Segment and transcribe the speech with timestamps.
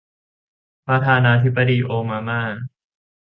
[0.87, 2.41] ประธานาธิปดีโอบาม่า